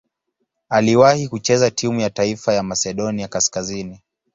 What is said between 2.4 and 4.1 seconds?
ya Masedonia Kaskazini.